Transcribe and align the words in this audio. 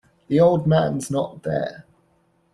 The 0.29 0.39
old 0.39 0.65
man's 0.65 1.11
not 1.11 1.43
there. 1.43 1.85